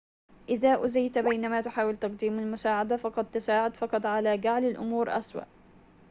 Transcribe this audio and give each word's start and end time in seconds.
إذا 0.49 0.75
أوذيت 0.75 1.17
بينما 1.17 1.61
تحاول 1.61 1.97
تقديم 1.97 2.39
المساعدة 2.39 2.97
فقد 2.97 3.31
تساعد 3.31 3.73
فقط 3.75 4.05
على 4.05 4.37
جعل 4.37 4.65
الأمور 4.65 5.17
أسوء 5.17 5.45